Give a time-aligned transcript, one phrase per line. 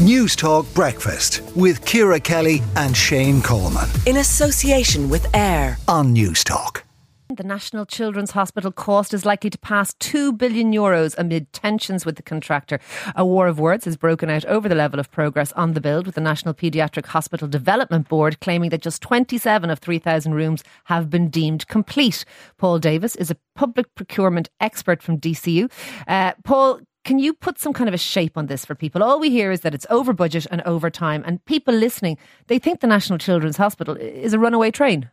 [0.00, 3.86] News Talk Breakfast with Ciara Kelly and Shane Coleman.
[4.06, 6.84] In association with AIR on News Talk.
[7.28, 12.16] The National Children's Hospital cost is likely to pass 2 billion euros amid tensions with
[12.16, 12.80] the contractor.
[13.14, 16.06] A war of words has broken out over the level of progress on the build,
[16.06, 21.10] with the National Paediatric Hospital Development Board claiming that just 27 of 3,000 rooms have
[21.10, 22.24] been deemed complete.
[22.56, 25.70] Paul Davis is a public procurement expert from DCU.
[26.08, 29.02] Uh, Paul, can you put some kind of a shape on this for people?
[29.02, 32.18] All we hear is that it's over budget and over time, and people listening,
[32.48, 35.10] they think the National Children's Hospital is a runaway train.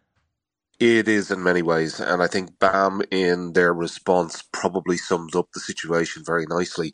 [0.79, 5.47] It is in many ways, and I think BAM in their response probably sums up
[5.53, 6.93] the situation very nicely.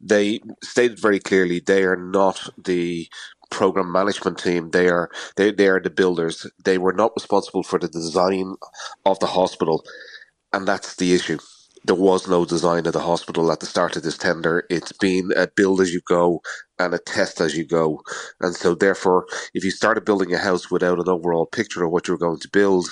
[0.00, 3.06] They stated very clearly they are not the
[3.50, 4.70] program management team.
[4.70, 6.46] They are they, they are the builders.
[6.64, 8.54] They were not responsible for the design
[9.04, 9.84] of the hospital,
[10.54, 11.38] and that's the issue
[11.84, 14.64] there was no design of the hospital at the start of this tender.
[14.70, 16.40] It's been a build as you go
[16.78, 18.02] and a test as you go.
[18.40, 22.08] And so therefore, if you started building a house without an overall picture of what
[22.08, 22.88] you're going to build,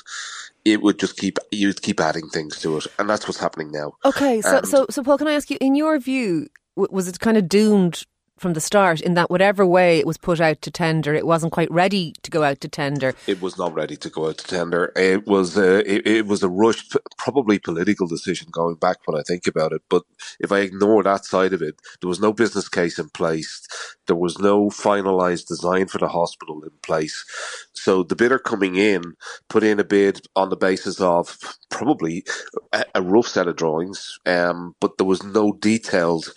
[0.64, 3.92] it would just keep you'd keep adding things to it, and that's what's happening now.
[4.04, 7.20] Okay, so and so so Paul, can I ask you, in your view, was it
[7.20, 8.04] kind of doomed
[8.38, 11.52] from the start in that whatever way it was put out to tender, it wasn't
[11.52, 13.14] quite ready to go out to tender.
[13.26, 14.92] It was not ready to go out to tender.
[14.94, 19.22] It was a, it, it was a rushed, probably political decision going back when I
[19.22, 19.82] think about it.
[19.88, 20.02] But
[20.40, 23.66] if I ignore that side of it, there was no business case in place.
[24.06, 27.24] There was no finalised design for the hospital in place.
[27.72, 29.14] So the bidder coming in
[29.48, 31.38] put in a bid on the basis of
[31.70, 32.24] probably
[32.72, 36.32] a, a rough set of drawings, um, but there was no detailed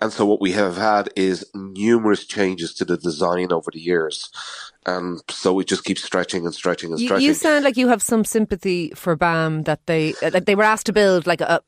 [0.00, 4.30] and so what we have had is numerous changes to the design over the years.
[4.86, 7.22] And so it just keeps stretching and stretching and stretching.
[7.22, 10.62] You, you sound like you have some sympathy for BAM that they that they were
[10.62, 11.60] asked to build like a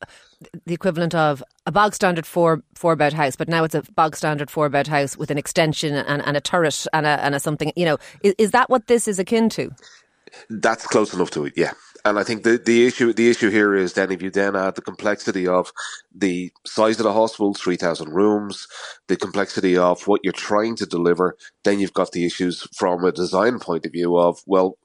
[0.65, 4.15] the equivalent of a bog standard four four bed house, but now it's a bog
[4.15, 7.39] standard four bed house with an extension and, and a turret and a and a
[7.39, 7.71] something.
[7.75, 9.69] You know, is, is that what this is akin to?
[10.49, 11.73] That's close enough to it, yeah
[12.05, 14.75] and I think the, the issue the issue here is then if you then add
[14.75, 15.71] the complexity of
[16.13, 18.67] the size of the hospital, three thousand rooms,
[19.07, 23.11] the complexity of what you're trying to deliver, then you've got the issues from a
[23.11, 24.77] design point of view of well,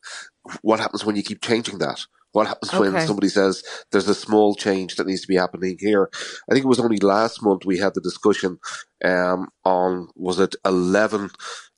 [0.63, 2.07] what happens when you keep changing that?
[2.33, 2.91] What happens okay.
[2.91, 6.11] when somebody says there's a small change that needs to be happening here?
[6.49, 8.61] I think it was only last month we had the discussion
[9.05, 11.31] um, on was it eleven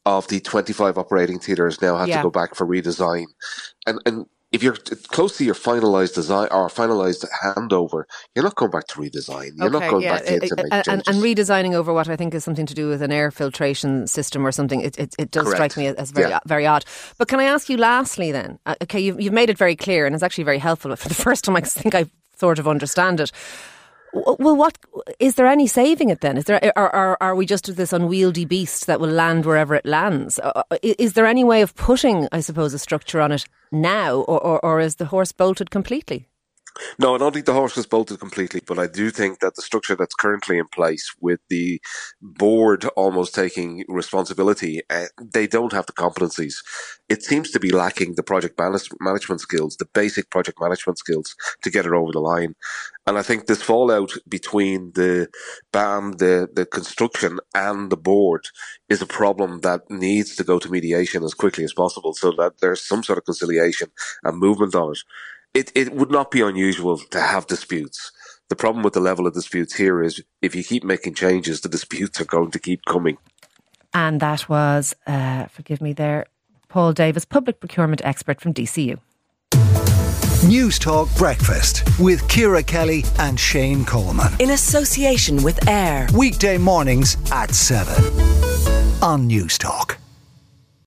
[0.04, 2.18] of the twenty five operating theatres now had yeah.
[2.18, 3.26] to go back for redesign,
[3.86, 4.74] and and if you're
[5.08, 9.52] close to your finalized design or finalized handover, you're not going back to redesign.
[9.56, 10.16] You're okay, not going yeah.
[10.16, 11.08] back to, to make and, changes.
[11.08, 14.44] and redesigning over what I think is something to do with an air filtration system
[14.44, 14.80] or something.
[14.80, 15.72] It, it, it does Correct.
[15.72, 16.40] strike me as very yeah.
[16.46, 16.84] very odd.
[17.16, 18.58] But can I ask you lastly then?
[18.66, 20.88] Uh, okay, you've, you've made it very clear, and it's actually very helpful.
[20.90, 22.06] But for the first time, I think I
[22.36, 23.30] sort of understand it.
[24.12, 24.76] Well, what
[25.18, 26.36] is there any saving it then?
[26.36, 29.86] Is there, or, or are we just this unwieldy beast that will land wherever it
[29.86, 30.38] lands?
[30.38, 34.16] Uh, uh, is there any way of putting, I suppose, a structure on it now,
[34.16, 36.26] or, or, or is the horse bolted completely?
[36.98, 39.62] No, I don't think the horse was bolted completely, but I do think that the
[39.62, 41.80] structure that's currently in place with the
[42.20, 46.54] board almost taking responsibility, uh, they don't have the competencies.
[47.10, 48.58] It seems to be lacking the project
[49.00, 52.54] management skills, the basic project management skills to get it over the line.
[53.06, 55.28] And I think this fallout between the
[55.72, 58.46] BAM, the, the construction and the board
[58.88, 62.60] is a problem that needs to go to mediation as quickly as possible so that
[62.60, 63.90] there's some sort of conciliation
[64.22, 64.98] and movement on it
[65.54, 68.12] it, it would not be unusual to have disputes.
[68.48, 71.68] The problem with the level of disputes here is if you keep making changes, the
[71.68, 73.18] disputes are going to keep coming.
[73.92, 76.26] And that was, uh, forgive me there,
[76.70, 78.98] Paul Davis, public procurement expert from DCU.
[80.48, 84.32] News Talk Breakfast with Ciara Kelly and Shane Coleman.
[84.38, 86.08] In association with AIR.
[86.16, 89.99] Weekday mornings at 7 on News Talk.